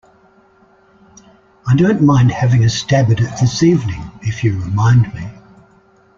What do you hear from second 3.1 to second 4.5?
at it this evening if